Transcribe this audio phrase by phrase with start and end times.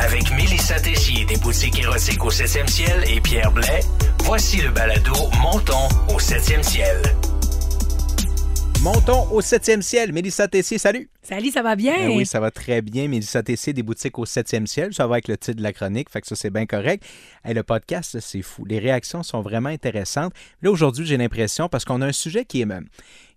[0.00, 3.80] Avec Mélissa Tessier des boutiques érotiques au 7e ciel et Pierre Blais,
[4.24, 7.02] voici le balado Montons au 7e ciel.
[8.80, 10.12] Montons au 7e ciel.
[10.12, 11.10] Mélissa Tessier, salut.
[11.20, 11.96] Salut, ça va bien?
[11.96, 13.08] Ben oui, ça va très bien.
[13.08, 14.94] Mélissa Tessier, des boutiques au 7e ciel.
[14.94, 17.04] Ça va avec le titre de la chronique, fait que ça, c'est bien correct.
[17.44, 18.64] Et le podcast, c'est fou.
[18.64, 20.32] Les réactions sont vraiment intéressantes.
[20.62, 22.86] Là, aujourd'hui, j'ai l'impression, parce qu'on a un sujet qui est même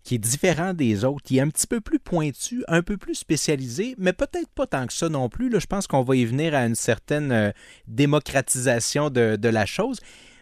[0.03, 3.15] qui est différent des autres, qui est un petit peu plus pointu, un peu plus
[3.15, 5.49] spécialisé, mais peut-être pas tant que ça non plus.
[5.49, 7.51] Là, je pense qu'on va y venir à une certaine euh,
[7.87, 9.99] démocratisation de, la chose.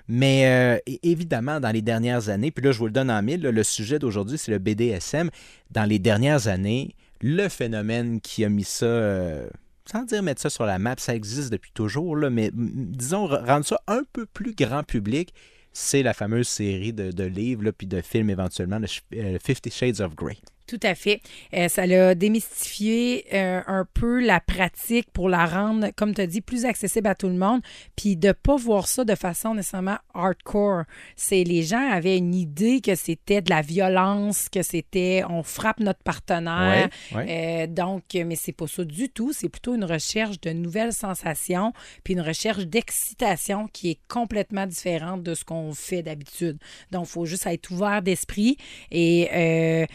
[0.08, 3.42] Mais euh, évidemment, dans les dernières années, puis là, je vous le donne en mille,
[3.42, 5.30] le sujet d'aujourd'hui, c'est le BDSM.
[5.72, 9.50] Dans les dernières années, le phénomène qui a mis ça, euh,
[9.86, 13.80] sans dire mettre ça sur la map, ça existe depuis toujours, mais disons, rendre ça
[13.88, 15.34] un peu plus grand public,
[15.74, 18.80] c'est la fameuse série de, de livres, puis de films éventuellement,
[19.12, 20.38] le Fifty Shades of Grey.
[20.70, 21.20] Tout à fait.
[21.56, 26.28] Euh, ça l'a démystifié euh, un peu la pratique pour la rendre, comme tu as
[26.28, 27.62] dit, plus accessible à tout le monde,
[27.96, 30.84] puis de pas voir ça de façon nécessairement hardcore.
[31.16, 35.80] C'est les gens avaient une idée que c'était de la violence, que c'était on frappe
[35.80, 36.90] notre partenaire.
[37.16, 39.34] Euh, donc, mais c'est pas ça du tout.
[39.34, 41.74] C'est plutôt une recherche de nouvelles sensations,
[42.04, 46.60] puis une recherche d'excitation qui est complètement différente de ce qu'on fait d'habitude.
[46.92, 48.58] Donc, il faut juste être ouvert d'esprit
[48.92, 49.88] et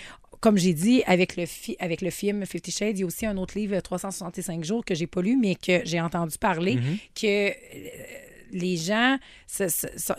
[0.45, 1.45] comme j'ai dit, avec le,
[1.79, 4.95] avec le film Fifty Shades, il y a aussi un autre livre, 365 jours, que
[4.95, 6.99] j'ai pas lu, mais que j'ai entendu parler, mm-hmm.
[7.19, 7.53] que euh,
[8.53, 9.17] les gens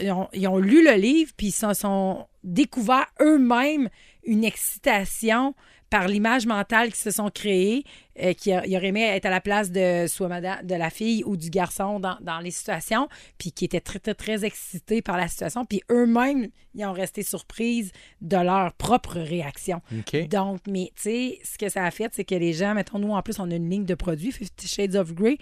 [0.01, 3.89] ils, ont, lu le livre, puis ils sont découverts eux-mêmes
[4.23, 5.53] une excitation
[5.89, 7.83] par l'image mentale qu'ils se sont créées,
[8.21, 11.37] euh, qui aurait aimé être à la place de soit madame, de la fille ou
[11.37, 13.07] du garçon dans, dans, les situations,
[13.37, 17.23] puis qui étaient très, très, très excités par la situation, puis eux-mêmes, ils ont resté
[17.23, 19.81] surprises de leur propre réaction.
[20.29, 23.11] Donc, mais tu sais, ce que ça a fait, c'est que les gens, mettons, nous,
[23.11, 25.37] en plus, on a une ligne de produits, Fifty Shades of Grey,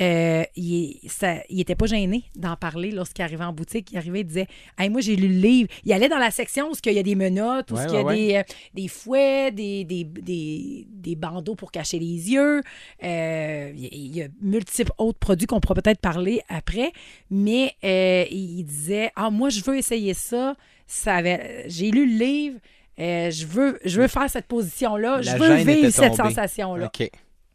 [0.00, 3.92] euh, il, ça, il était pas gêné d'en parler lorsqu'il arrivait en boutique.
[3.92, 4.46] Il arrivait, il disait
[4.78, 5.70] hey, Moi, j'ai lu le livre.
[5.84, 8.04] Il allait dans la section où il y a des menottes, où il y a
[8.04, 8.42] des, euh,
[8.74, 12.62] des, fouets, des, des, des, des bandeaux pour cacher les yeux.
[13.02, 16.92] Euh, il y a multiples autres produits qu'on pourra peut-être parler après.
[17.30, 20.56] Mais euh, il disait Ah, moi, je veux essayer ça.
[20.86, 21.22] ça
[21.66, 22.58] J'ai lu le livre.
[22.98, 25.22] Je, veux, je veux faire cette position-là.
[25.22, 26.90] Je veux vivre cette sensation-là.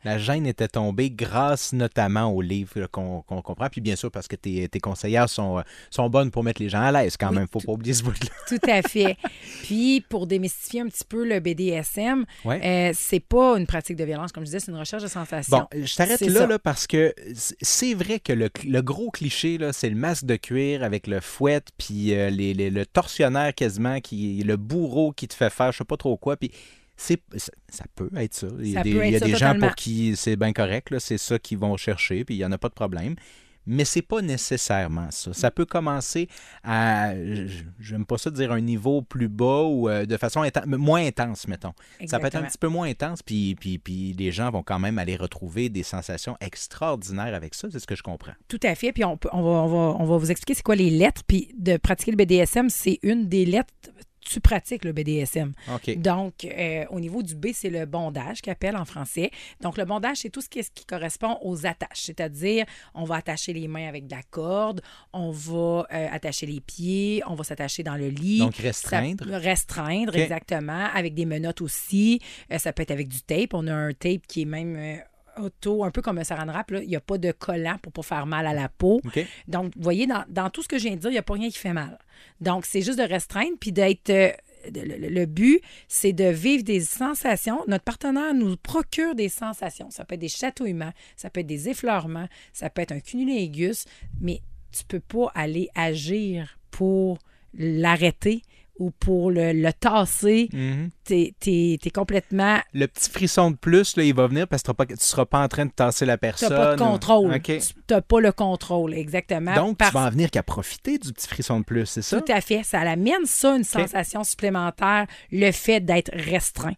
[0.04, 3.70] La gêne était tombée grâce notamment au livre qu'on comprend.
[3.70, 6.82] Puis bien sûr, parce que tes, tes conseillères sont, sont bonnes pour mettre les gens
[6.82, 7.48] à l'aise quand même.
[7.52, 8.30] Il ne faut pas oublier ce bout-là.
[8.48, 9.18] Tout à fait.
[9.64, 14.32] Puis pour démystifier un petit peu le BDSM, euh, c'est pas une pratique de violence,
[14.32, 15.68] comme je disais, c'est une recherche de sensation.
[15.72, 17.14] Bon, je t'arrête là, là, parce que
[17.62, 21.62] c'est vrai que le, le gros cliché, c'est le masque de cuir avec le fouet,
[21.78, 25.86] puis euh, les, le torsionnaire quasiment, qui le bourreau qui te fait faire je sais
[25.86, 26.38] pas trop quoi.
[26.38, 26.52] Puis
[27.70, 28.48] ça peut être ça.
[28.60, 32.24] Il y a des, gens pour qui c'est bien correct, c'est ça qu'ils vont chercher,
[32.24, 33.16] puis il n'y en a pas de problème.
[33.68, 35.34] Mais c'est pas nécessairement ça.
[35.34, 36.28] Ça peut commencer
[36.64, 37.14] à,
[37.80, 41.74] j'aime pas ça dire un niveau plus bas ou euh, de façon moins intense, mettons.
[42.08, 44.80] Ça peut être un petit peu moins intense, puis, puis, puis les gens vont quand
[44.80, 48.34] même aller retrouver des sensations extraordinaires avec ça, c'est ce que je comprends.
[48.48, 50.76] Tout à fait, puis on, on, va, on, va, on va vous expliquer c'est quoi
[50.76, 53.74] les lettres, puis de pratiquer le BDSM, c'est une des lettres
[54.22, 55.54] tu pratiques le BDSM.
[55.98, 59.32] Donc, euh, au niveau du B, c'est le bondage qu'appelle en français.
[59.62, 62.04] Donc, le bondage, c'est tout ce qui, qui, correspond aux attaches.
[62.04, 64.82] C'est-à-dire, on va attacher les mains avec de la corde,
[65.14, 68.40] on va euh, attacher les pieds, on va s'attacher dans le lit.
[68.40, 69.26] Donc, restreindre.
[69.28, 70.88] restreindre, exactement.
[70.94, 72.22] Avec des menottes aussi.
[72.52, 73.54] Euh, ça peut être avec du tape.
[73.54, 75.02] On a un tape qui est même
[75.38, 78.02] auto, un peu comme un saran wrap, il n'y a pas de collant pour pas
[78.02, 79.02] faire mal à la peau.
[79.48, 81.34] Donc, vous voyez, dans, tout ce que je viens de dire, il n'y a pas
[81.34, 81.98] rien qui fait mal.
[82.40, 84.10] Donc, c'est juste de restreindre puis d'être.
[84.10, 84.32] Euh,
[84.76, 87.64] le, but, c'est de vivre des sensations.
[87.68, 89.90] Notre partenaire nous procure des sensations.
[89.90, 93.86] Ça peut être des chatouillements, ça peut être des effleurements, ça peut être un cunnilingus,
[94.20, 94.42] mais
[94.72, 97.18] tu peux pas aller agir pour
[97.56, 98.44] l'arrêter
[98.80, 102.60] ou pour le, tasser, mm t'es complètement...
[102.74, 105.44] Le petit frisson de plus, là, il va venir parce que tu ne seras pas
[105.44, 106.50] en train de tasser la personne.
[106.50, 107.42] Tu pas de contrôle.
[107.42, 107.60] Tu
[107.90, 109.54] n'as pas le contrôle, exactement.
[109.56, 112.22] Donc, tu vas en venir qu'à profiter du petit frisson de plus, c'est ça?
[112.22, 112.64] Tout à fait.
[112.64, 116.76] Ça amène ça, une sensation supplémentaire, le fait d'être restreint.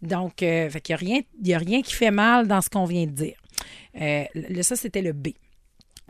[0.00, 3.36] Donc, euh, il n'y a, rien qui fait mal dans ce qu'on vient de dire.
[4.00, 4.24] Euh,
[4.62, 5.28] ça, c'était le B.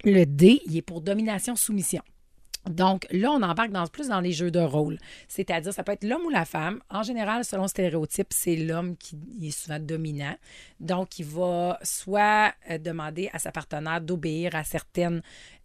[0.05, 2.03] Le D, il est pour domination-soumission.
[2.69, 4.99] Donc là, on embarque dans, plus dans les jeux de rôle.
[5.29, 6.81] C'est-à-dire, ça peut être l'homme ou la femme.
[6.91, 10.37] En général, selon le stéréotype, c'est l'homme qui est souvent dominant.
[10.81, 15.23] Donc, il va soit euh, demander à sa partenaire d'obéir à certaines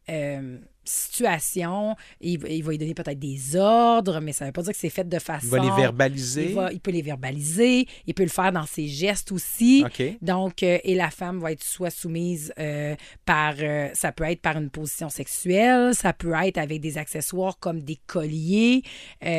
[0.10, 0.58] euh,
[0.90, 1.96] situation.
[2.22, 4.72] Il, va- il va lui donner peut-être des ordres, mais ça ne veut pas dire
[4.74, 5.46] que c'est fait de façon.
[5.48, 6.50] Il va les verbaliser.
[6.50, 7.88] Il, va- il peut les verbaliser.
[8.08, 9.84] Il peut le faire dans ses gestes aussi.
[9.86, 10.04] OK.
[10.22, 12.96] Donc, euh, et la femme va être soit soumise euh,
[13.26, 17.58] par, euh, ça peut être par une position sexuelle, ça peut être avec des accessoires
[17.60, 18.84] comme des colliers,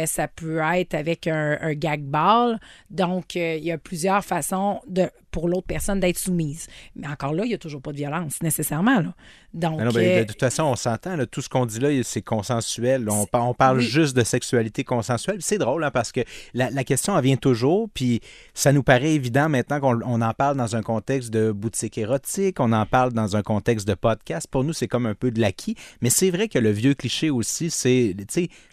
[0.07, 2.59] ça peut être avec un, un gag ball.
[2.91, 6.67] Donc, il y a plusieurs façons de, pour l'autre personne d'être soumise.
[6.97, 9.01] Mais encore là, il n'y a toujours pas de violence nécessairement.
[9.01, 9.15] Là.
[9.55, 11.17] Donc, Non, non, ben, euh, de toute façon, on s'entend.
[11.31, 13.09] Tout ce qu'on dit là, c'est consensuel.
[13.09, 13.85] On, par- on parle oui.
[13.85, 15.39] juste de sexualité consensuelle.
[15.41, 16.21] C'est drôle hein, parce que
[16.55, 17.89] la, la question, elle vient toujours.
[17.95, 18.21] Puis
[18.55, 22.61] ça nous paraît évident maintenant qu'on on en parle dans un contexte de boutique érotique,
[22.61, 24.47] on en parle dans un contexte de podcast.
[24.51, 25.77] Pour nous, c'est comme un peu de l'acquis.
[26.01, 28.15] Mais c'est vrai que le vieux cliché aussi, c'est,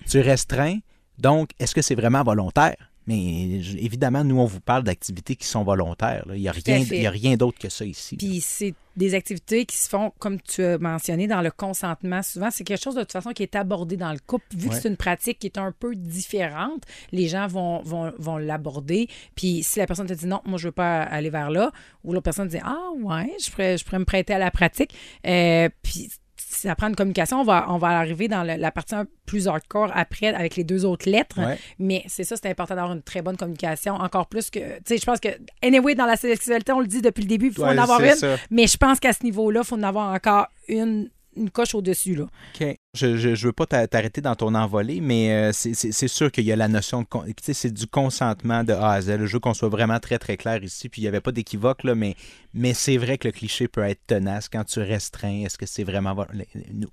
[0.09, 0.79] tu restreins.
[1.17, 2.75] Donc, est-ce que c'est vraiment volontaire?
[3.07, 6.25] Mais évidemment, nous, on vous parle d'activités qui sont volontaires.
[6.27, 6.35] là.
[6.35, 6.97] Il n'y a rien, fait.
[6.97, 8.17] il y a rien d'autre que ça ici.
[8.17, 12.21] Puis c'est des activités qui se font, comme tu as mentionné, dans le consentement.
[12.21, 14.45] Souvent, c'est quelque chose de toute façon qui est abordé dans le couple.
[14.55, 16.83] Vu que c'est une pratique qui est un peu différente,
[17.13, 19.07] les gens vont, vont, vont l'aborder.
[19.35, 21.71] Puis si la personne te dit non, moi, je veux pas aller vers là,
[22.03, 24.93] ou l'autre personne dit ah ouais, je pourrais, je pourrais me prêter à la pratique.
[25.25, 26.09] Euh, puis
[26.49, 27.41] ça prend une communication.
[27.41, 30.55] On va, on va arriver dans le- la partie un peu plus hardcore après avec
[30.55, 31.39] les deux autres lettres.
[31.39, 31.57] Ouais.
[31.79, 33.95] Mais c'est ça, c'est important d'avoir une très bonne communication.
[33.95, 35.29] Encore plus que, tu sais, je pense que,
[35.61, 38.01] anyway, dans la sexualité, on le dit depuis le début, il faut Ouais, en avoir
[38.01, 38.15] une.
[38.15, 38.37] ça.
[38.49, 42.15] Mais je pense qu'à ce niveau-là, il faut en avoir encore une, une coche au-dessus.
[42.15, 42.23] Là.
[42.59, 42.75] OK.
[42.93, 46.31] Je ne veux pas t'a- t'arrêter dans ton envolée, mais euh, c'est- c'est c'est sûr
[46.31, 47.07] qu'il y a la notion de...
[47.27, 49.17] tu sais, C'est du consentement de A à Z.
[49.25, 50.89] Je veux qu'on soit vraiment très, très clair ici.
[50.89, 52.15] Puis il n'y avait pas d'équivoque, là, mais,
[52.53, 55.43] mais c'est vrai que le cliché peut être tenace quand tu restreins.
[55.45, 56.15] Est-ce que c'est vraiment...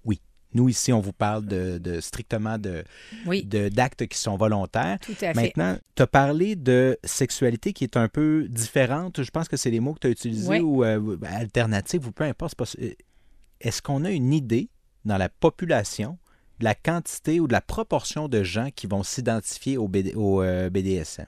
[0.05, 0.21] Oui.
[0.57, 2.85] Nous, ici, on vous parle de, de strictement de
[3.27, 4.99] Oui, de- d'actes qui sont volontaires.
[5.01, 5.35] tout à fait.
[5.35, 9.21] Maintenant, tu as parlé de sexualité qui est un peu différente.
[9.25, 10.61] Je pense que c'est les mots que tu as utilisés Oui.
[10.61, 12.55] ou euh, alternative ou peu importe.
[12.57, 12.85] c'est pas.
[12.87, 12.93] Euh,
[13.61, 14.69] Est-ce qu'on a une idée
[15.05, 16.19] dans la population
[16.61, 20.43] de la quantité ou de la proportion de gens qui vont s'identifier au, BD au,
[20.43, 21.27] euh, BDSM?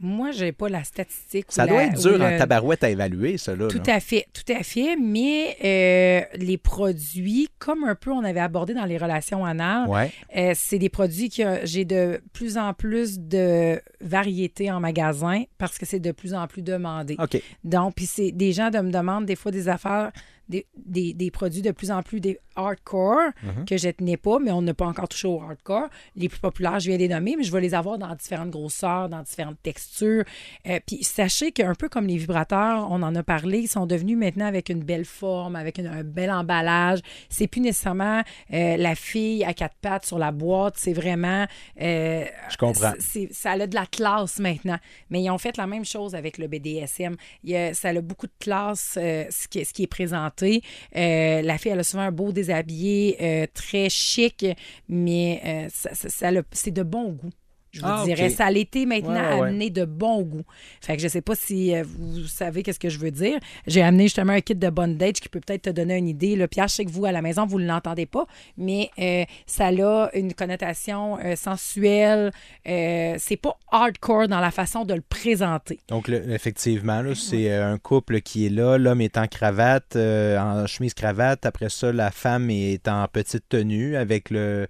[0.00, 1.46] Moi, je n'ai pas la statistique.
[1.50, 3.54] Ça doit la- être dur le- en tabarouette à évaluer, ça.
[3.54, 3.94] Là, Tout là.
[3.94, 4.96] à fait, tout à fait.
[5.00, 10.10] Mais euh, les produits, comme un peu on avait abordé dans les relations anales, Ouais.
[10.36, 15.78] Euh, c'est des produits que j'ai de plus en plus de variétés en magasin parce
[15.78, 17.14] que c'est de plus en plus demandé.
[17.20, 17.40] OK.
[17.62, 20.10] Donc, puis c'est des gens de me demandent des fois des affaires,
[20.48, 23.64] des, des- des produits de plus en plus des hardcore Mhm.
[23.64, 25.88] que je tenais pas, mais on n'a pas encore touché au hardcore.
[26.16, 29.08] Les plus populaires, je viens les nommer, mais je vais les avoir dans différentes grosseurs,
[29.08, 30.24] dans différentes textures.
[30.68, 34.16] Euh, puis sachez qu'un peu comme les vibrateurs, on en a parlé, ils sont devenus
[34.16, 37.00] maintenant avec une belle forme, avec une- un bel emballage.
[37.28, 41.46] C'est plus nécessairement euh, la fille à quatre pattes sur la boîte, c'est vraiment
[41.80, 42.92] euh, Je comprends.
[43.30, 44.78] ça a de la classe maintenant.
[45.10, 47.16] Mais ils ont fait la même chose avec le BDSM.
[47.42, 50.33] Il ça a beaucoup de classe, ce, qui, ce qui est présenté.
[50.42, 54.46] Euh, la fille, elle a souvent un beau déshabillé, euh, très chic,
[54.88, 55.68] mais euh,
[56.52, 57.30] c'est de bon goût.
[57.74, 59.48] Je vous Ah, dirais, ça a été maintenant Ouais, ouais, ouais.
[59.48, 60.44] amené de bon goût.
[60.80, 63.38] Fait que je sais pas si euh, vous savez qu'est-ce que je veux dire.
[63.66, 66.36] J'ai amené justement un kit de bondage qui peut peut-être te donner une idée.
[66.36, 68.26] Le Pierre, je sais que vous, à la maison, vous ne l'entendez pas,
[68.56, 72.30] mais euh, ça a une connotation euh, sensuelle.
[72.68, 75.80] Euh, c'est pas hardcore dans la façon de le présenter.
[75.88, 78.78] Donc, le- effectivement, là, c'est un couple qui est là.
[78.78, 81.44] L'homme est en cravate, en chemise-cravate.
[81.44, 84.68] Après ça, la femme est en petite tenue avec le...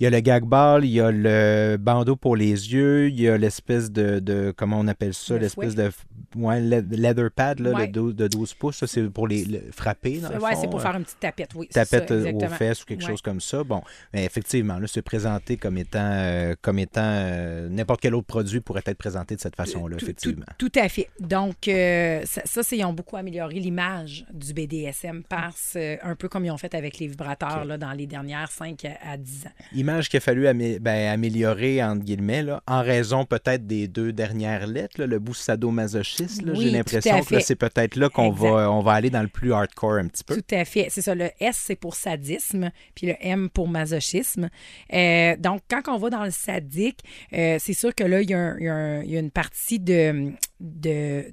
[0.00, 3.20] Il y a le gag ball, il y a le bandeau pour les yeux, il
[3.20, 5.34] y a l'espèce de, de- Comment on appelle ça?
[5.34, 5.90] Le L'espèce de...
[6.34, 7.86] Ouais, le- leather pad, là, Ouais.
[7.86, 8.76] le dou- de 12 pouces.
[8.76, 11.20] Ça, c'est pour les le- frapper, dans le Ouais, c'est pour euh, faire une petite
[11.20, 11.68] tapette, oui.
[11.68, 13.64] tapette ça, euh, aux fesses ou quelque chose comme ça.
[13.64, 18.26] Bon, mais effectivement, là, c'est présenté comme étant, euh, comme étant euh, n'importe quel autre
[18.26, 20.44] produit pourrait être présenté de cette façon-là, effectivement.
[20.58, 21.08] Tout, tout à fait.
[21.20, 26.14] Donc, euh, ça, ça, c'est, ils ont beaucoup amélioré l'image du BDSM parce, euh, un
[26.16, 29.16] peu comme ils ont fait avec les vibrateurs là, dans les dernières 5 à, à
[29.16, 29.50] 10 ans.
[29.74, 34.12] Image qu'il a fallu amé- ben, améliorer, entre guillemets, là, en raison peut-être des deux
[34.12, 36.42] dernières lettres, là, le bout sadomasochiste.
[36.46, 39.52] Oui, J'ai l'impression que c'est peut-être là qu'on va, on va aller dans le plus
[39.52, 40.36] hardcore un petit peu.
[40.36, 40.86] Tout à fait.
[40.90, 41.14] C'est ça.
[41.14, 44.48] Le S, c'est pour sadisme, puis le M pour masochisme.
[44.92, 47.00] Euh, donc, quand on va dans le sadique,
[47.32, 51.24] euh, c'est sûr que là, y, y il y a une partie de, de.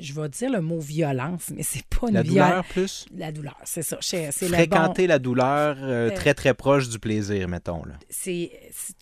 [0.00, 3.04] Je vais dire le mot violence, mais c'est pas une La douleur plus?
[3.14, 3.98] La douleur, c'est ça.
[4.00, 7.84] C'est c'est le bon- Fréquenter la douleur euh, Euh, très très proche du plaisir, mettons.
[7.84, 7.94] Là.
[8.08, 8.52] c'est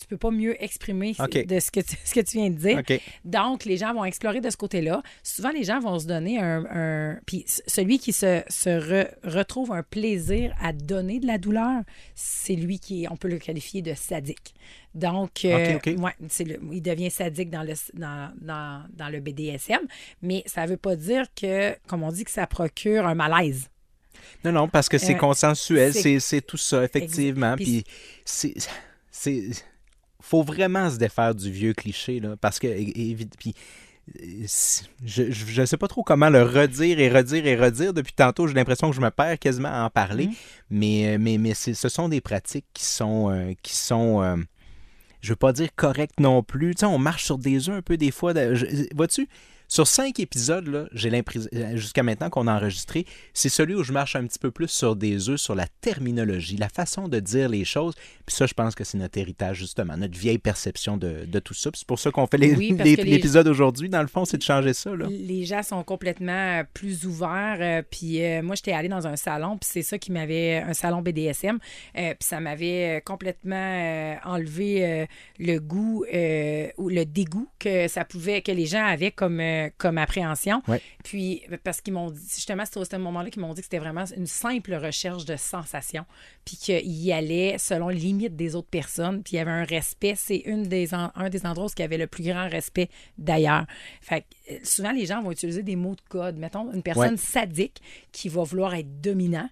[0.01, 1.13] tu peux pas mieux exprimer
[1.45, 2.79] de ce que, tu, ce que tu viens de dire.
[3.25, 5.03] Donc, les gens vont explorer de ce côté-là.
[5.23, 6.65] Souvent, les gens vont se donner un...
[6.71, 11.83] un- puis celui qui se, se re- retrouve un plaisir à donner de la douleur,
[12.15, 14.55] c'est lui qui, on peut le qualifier de sadique.
[14.95, 19.81] Donc, euh, ouais, le- il devient sadique dans le, dans, dans, dans le BDSM,
[20.23, 23.69] mais ça veut pas dire que, comme on dit, que ça procure un malaise.
[24.45, 27.55] Non, non, parce que c'est Euh, consensuel, c'est- tout ça, effectivement.
[27.57, 27.85] Puis-
[28.25, 28.55] c'est.
[30.21, 32.67] faut vraiment se défaire du vieux cliché, là, parce que.
[32.67, 33.55] et- et- puis,
[34.21, 34.47] euh,
[35.05, 37.93] je ne sais pas trop comment le redire et redire et redire.
[37.95, 40.27] Depuis tantôt, j'ai l'impression que je me perds quasiment à en parler.
[40.27, 40.35] Mhm.
[40.71, 43.31] Mais, mais, ce sont des pratiques qui sont.
[43.31, 44.37] euh, qui sont euh,
[45.21, 46.75] je veux pas dire correctes non plus.
[46.75, 48.33] Tu sais, on marche sur des œufs un peu des fois.
[48.95, 49.29] Vois-tu?
[49.73, 54.17] Sur cinq épisodes, j'ai l'impression, jusqu'à maintenant qu'on a enregistré, c'est celui où je marche
[54.17, 57.65] un petit peu plus sur des œufs, sur la terminologie, la façon de dire les
[57.65, 57.95] choses.
[58.27, 61.55] Puis ça, je pense que c'est notre héritage, justement, notre vieille perception de, de tout
[61.55, 61.71] ça.
[61.71, 62.73] Puis c'est pour ça qu'on fait les- Oui,
[63.05, 63.89] l'épisode aujourd'hui.
[63.89, 64.91] Dans le fond, c'est de changer ça.
[64.97, 65.07] Là.
[65.09, 67.59] Les gens sont complètement euh, plus ouverts.
[67.61, 70.57] euh, puis euh, moi, j'étais allée dans un salon, puis c'est ça qui m'avait.
[70.57, 71.59] Un salon BDSM.
[71.97, 75.07] euh, puis ça m'avait euh, complètement euh, enlevé euh,
[75.39, 79.71] le goût euh, ou le dégoût que ça pouvait, que les gens avaient comme, euh,
[79.79, 80.63] comme appréhension.
[80.69, 80.81] Ouais.
[81.05, 83.79] Puis parce qu'ils m'ont dit, justement, c'était au ce moment-là qu'ils m'ont dit que c'était
[83.79, 86.05] vraiment une simple recherche de sensations.
[86.45, 89.23] Puis qu'ils y allaient selon les limites des autres personnes.
[89.23, 90.15] Puis il y avait un respect.
[90.17, 92.89] C'est une des en- un des endroits où il y avait le plus grand respect
[93.19, 93.67] d'ailleurs.
[94.01, 96.37] Fait que, euh, souvent, les gens vont utiliser des mots de code.
[96.37, 97.17] Mettons, une personne Ouais.
[97.17, 97.81] sadique
[98.13, 99.49] qui va vouloir être dominant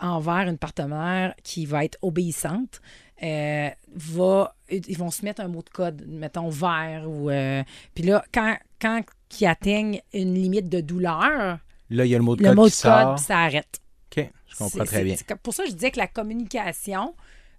[0.00, 2.80] envers une partenaire qui va être obéissante,
[3.22, 7.28] euh, va, ils vont se mettre un mot de code, mettons vert ou.
[7.28, 7.62] euh,
[7.94, 9.02] puis là, quand, quand
[9.40, 11.58] ils atteignent une limite de douleur,
[11.92, 13.14] Là, il y a le mot de le code mot de qui code, sort.
[13.16, 13.80] puis ça arrête.
[14.16, 15.16] OK, je comprends très bien.
[15.42, 17.14] pour ça, je disais que la communication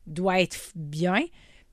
[0.07, 1.23] doit être bien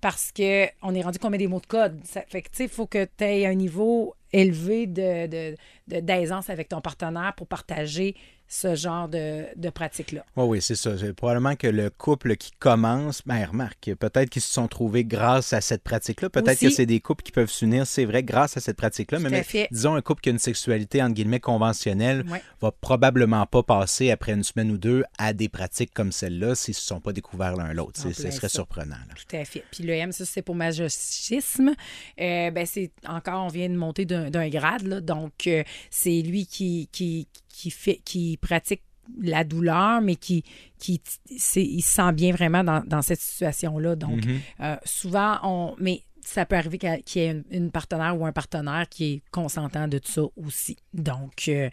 [0.00, 2.00] parce que on est rendu qu'on met des mots de code.
[2.04, 5.56] Ça fait que, tu sais, il faut que tu aies un niveau élevé de, de-
[5.88, 8.14] de- d'aisance avec ton partenaire pour partager
[8.48, 10.24] ce genre de, de pratique-là.
[10.36, 10.96] Oui, oui, c'est ça.
[10.98, 15.52] C'est probablement que le couple qui commence, ben remarque, peut-être qu'ils se sont trouvés grâce
[15.52, 16.30] à cette pratique-là.
[16.30, 19.18] Peut-être que c'est des couples qui peuvent s'unir, c'est vrai, grâce à cette pratique-là.
[19.18, 22.42] Mais, mais disons, un couple qui a une sexualité, entre guillemets, conventionnelle, Ouais.
[22.60, 26.72] va probablement pas passer après une semaine ou deux à des pratiques comme celle-là s'ils
[26.72, 28.00] ne se sont pas découverts l'un l'autre.
[28.00, 28.48] Ce serait ça.
[28.48, 28.96] surprenant.
[28.96, 29.14] là.
[29.14, 29.62] Tout à fait.
[29.70, 31.74] Puis le M, ça, c'est pour masochisme.
[32.20, 35.00] Euh, ben, c'est encore, on vient de monter d'un, d'un grade, là.
[35.00, 38.82] Donc, euh, c'est lui qui, qui, qui, fait, qui pratique
[39.20, 40.44] la douleur, mais qui,
[40.78, 41.00] qui
[41.38, 43.96] c'est, il se sent bien vraiment dans, dans cette situation-là.
[43.96, 44.40] Donc, Mhm.
[44.60, 45.74] euh, souvent, on.
[45.78, 49.22] Mais ça peut arriver qu'il y ait une, une partenaire ou un partenaire qui est
[49.30, 50.76] consentant de tout ça aussi.
[50.92, 51.70] Donc, euh,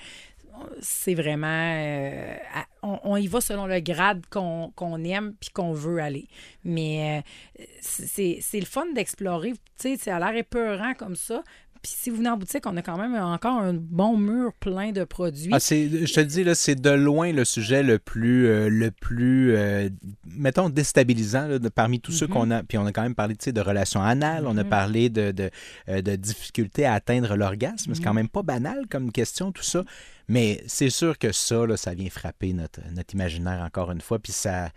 [0.80, 1.48] c'est vraiment.
[1.76, 2.38] euh,
[2.82, 6.30] on, on y va selon le grade qu'on aime puis qu'on veut aller.
[6.64, 7.22] Mais
[7.60, 9.52] euh, c'est c'est le fun d'explorer.
[9.52, 11.44] Tu sais, ça a l'air épeurant comme ça.
[11.86, 14.92] Puis si vous venez en boutique, on a quand même encore un bon mur plein
[14.92, 15.52] de produits.
[15.52, 18.90] Ah, je te le dis, là, c'est de loin le sujet le plus, euh, le
[18.90, 19.88] plus euh,
[20.36, 22.34] mettons, déstabilisant là, de- parmi tous ceux Mhm.
[22.34, 22.64] qu'on a.
[22.64, 24.70] Puis on a quand même parlé de relations anales, on a Mhm.
[24.70, 25.52] parlé de, de,
[25.90, 27.94] euh, de difficultés à atteindre l'orgasme.
[27.94, 29.84] C'est quand même pas banal comme question, tout ça.
[30.28, 34.18] Mais c'est sûr que ça, là, ça vient frapper notre, notre imaginaire encore une fois.
[34.18, 34.70] Puis ça,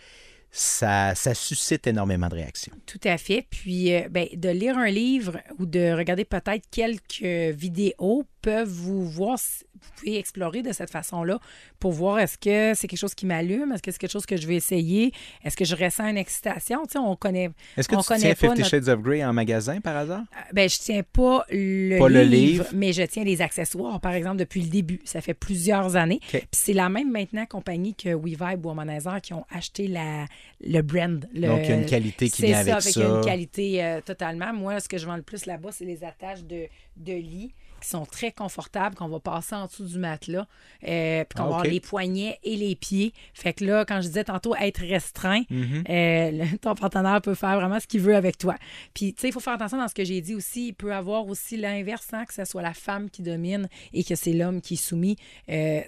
[0.50, 2.72] ça, suscite énormément de réactions.
[2.86, 3.46] Tout à fait.
[3.48, 9.04] Puis, euh, ben, de lire un livre ou de regarder peut-être quelques vidéos peuvent vous
[9.04, 9.38] voir,
[9.80, 11.38] vous pouvez explorer de cette façon-là
[11.78, 14.36] pour voir est-ce que c'est quelque chose qui m'allume, est-ce que c'est quelque chose que
[14.36, 15.12] je vais essayer,
[15.44, 16.84] est-ce que je ressens une excitation.
[16.86, 17.50] Tu sais, on connaît.
[17.76, 20.20] Est-ce que On tu connaît tiens Fifty notre- Shades of Grey en magasin par hasard?
[20.36, 22.66] euh, Ben, je tiens pas le, Pas le livre, livre.
[22.74, 25.00] mais je tiens les accessoires, par exemple, depuis le début.
[25.04, 26.20] Ça fait plusieurs années.
[26.30, 30.26] Puis c'est la même maintenant compagnie que WeVibe ou Womanizer qui ont acheté la,
[30.60, 31.26] le brand.
[31.34, 32.90] Le, Donc, il y a une qualité qui c'est vient ça, avec ça.
[32.90, 34.52] qu'il y a une qualité euh, totalement.
[34.52, 36.66] Moi, ce que je vends le plus là-bas, c'est les attaches de,
[36.98, 40.48] de lit qui sont très confortables, qu'on va passer en dessous du matelas,
[40.86, 41.70] euh, puis qu'on Ah, va avoir OK.
[41.70, 43.12] les poignets et les pieds.
[43.34, 45.84] Fait que là, quand je disais tantôt être restreint, Mhm.
[45.88, 48.56] euh, le- ton partenaire peut faire vraiment ce qu'il veut avec toi.
[48.94, 50.68] Puis, tu sais, il faut faire attention dans ce que j'ai dit aussi.
[50.68, 54.16] Il peut avoir aussi l'inverse, hein, que ce soit la femme qui domine et que
[54.16, 55.16] c'est l'homme qui est soumis.
[55.48, 55.80] Euh,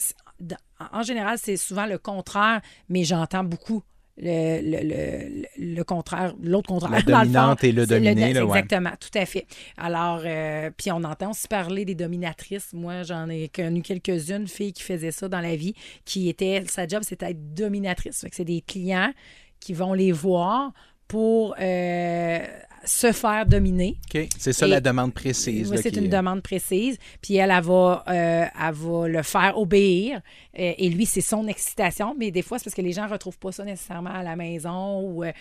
[0.92, 3.82] en général, c'est souvent le contraire, mais j'entends beaucoup
[4.18, 6.90] le, le, le- le contraire, l'autre contraire.
[6.92, 7.10] La fond.
[7.22, 8.58] dominante et le dominé, là, ouais.
[8.60, 9.46] Exactement, tout à fait.
[9.78, 12.72] Alors, euh, puis on entend aussi parler des dominatrices.
[12.72, 15.74] Moi, j'en ai connu quelques-unes, filles qui faisaient ça dans la vie,
[16.04, 18.24] qui étaient, sa job, c'était être dominatrice.
[18.32, 19.12] C'est des clients
[19.60, 20.72] qui vont les voir
[21.08, 22.38] pour euh,
[22.84, 23.96] se faire dominer.
[24.14, 24.26] OK.
[24.38, 25.70] C'est ça Et- la demande précise.
[25.70, 26.96] Oui, c'est une est- demande précise.
[27.20, 30.20] Puis elle, elle va, euh, elle va le faire obéir.
[30.54, 32.14] Et lui, c'est son excitation.
[32.18, 34.34] Mais des fois, c'est parce que les gens ne retrouvent pas ça nécessairement à la
[34.36, 35.32] maison ou euh,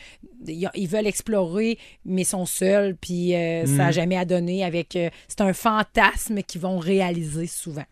[0.48, 2.96] ils veulent explorer, mais sont seuls.
[2.96, 3.94] Puis euh, ça n'a Mhm.
[3.94, 4.98] jamais à donner avec.
[5.28, 7.86] c'est un fantasme qu'ils vont réaliser souvent.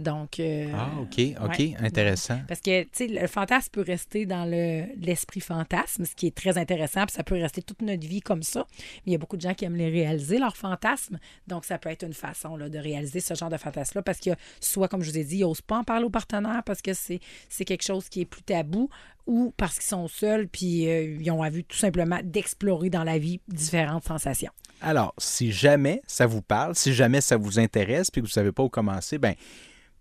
[0.00, 0.40] Donc.
[0.40, 1.74] euh, Ah, OK, OK, ouais.
[1.80, 2.40] intéressant.
[2.48, 6.34] Parce que, tu sais, le fantasme peut rester dans le- l'esprit fantasme, ce qui est
[6.34, 8.66] très intéressant, puis ça peut rester toute notre vie comme ça.
[8.78, 11.18] Mais il y a beaucoup de gens qui aiment les réaliser, leurs fantasmes.
[11.46, 14.30] Donc, ça peut être une façon là, de réaliser ce genre de fantasme-là, parce que
[14.60, 16.94] soit, comme je vous ai dit, ils n'osent pas en parler aux partenaires parce que
[16.94, 18.88] c'est c'est quelque chose qui est plus tabou,
[19.26, 23.18] ou parce qu'ils sont seuls, puis euh, ils ont envie tout simplement d'explorer dans la
[23.18, 24.50] vie différentes sensations.
[24.80, 28.32] Alors, si jamais ça vous parle, si jamais ça vous intéresse, puis que vous ne
[28.32, 29.34] savez pas où commencer, ben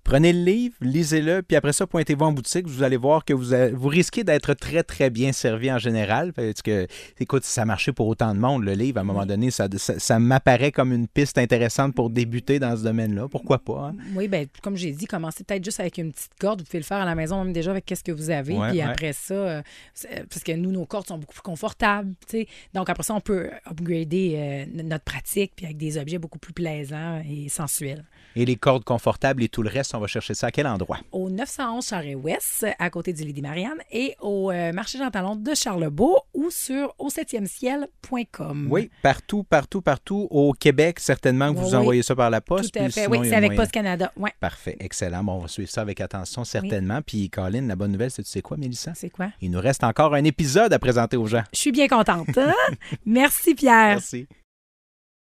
[0.03, 2.67] prenez le livre, lisez-le, puis après ça, pointez-vous en boutique.
[2.67, 6.33] Vous allez voir que vous, vous risquez d'être très, très bien servi en général.
[6.33, 6.87] Parce que,
[7.19, 9.67] écoute, si ça marchait pour autant de monde, le livre, à un moment donné, ça,
[9.77, 13.27] ça, ça m'apparaît comme une piste intéressante pour débuter dans ce domaine-là.
[13.29, 13.89] Pourquoi pas?
[13.91, 13.95] hein?
[14.15, 16.61] Oui, ben comme j'ai dit, commencez peut-être juste avec une petite corde.
[16.61, 18.57] Vous pouvez le faire à la maison même déjà avec qu'est-ce que vous avez.
[18.57, 18.83] Ouais, puis ouais.
[18.83, 19.61] après ça, euh,
[19.93, 22.13] c'est- parce que nous, nos cordes sont beaucoup plus confortables.
[22.27, 22.47] tu sais.
[22.73, 26.53] Donc après ça, on peut upgrader euh, notre pratique puis avec des objets beaucoup plus
[26.53, 28.03] plaisants et sensuels.
[28.35, 30.99] Et les cordes confortables et tout le reste, on va chercher ça à quel endroit?
[31.11, 35.53] Au 911 Charest-Ouest, à côté du Lady Marianne, et au euh, marché Jean Talon de
[35.53, 38.67] Charlebourg ou sur au 7e ciel.com.
[38.69, 40.27] Oui, partout, partout, partout.
[40.31, 41.75] Au Québec, certainement que vous oui.
[41.75, 42.73] envoyez ça par la poste.
[42.73, 43.03] Tout à fait.
[43.03, 43.61] sinon, Oui, c'est avec moyen.
[43.61, 44.11] Post Canada.
[44.17, 44.33] Ouais.
[44.39, 45.23] Parfait, excellent.
[45.23, 47.01] Bon, on va suivre ça avec attention, certainement.
[47.05, 48.91] Puis, Colin, la bonne nouvelle, c'est tu sais quoi, Mélissa?
[48.95, 49.29] C'est quoi?
[49.41, 51.43] Il nous reste encore un épisode à présenter aux gens.
[51.53, 52.37] Je suis bien contente.
[52.37, 52.53] hein?
[53.05, 53.95] Merci, Pierre.
[53.97, 54.27] Merci.